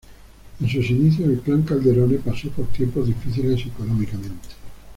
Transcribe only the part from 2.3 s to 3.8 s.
por tiempos difíciles